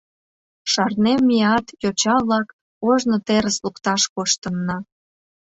Шарнем, 0.71 1.21
меат, 1.29 1.65
йоча-влак, 1.83 2.47
ожно 2.89 3.17
терыс 3.25 3.57
лукташ 3.63 4.01
коштынна. 4.13 4.77